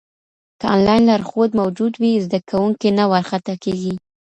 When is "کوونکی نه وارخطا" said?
2.49-3.55